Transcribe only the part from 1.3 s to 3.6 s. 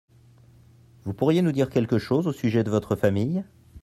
nous dire quelque chose au sujet de votre famille?